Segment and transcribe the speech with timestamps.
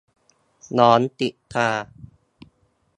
[0.73, 1.69] หลอนติดตา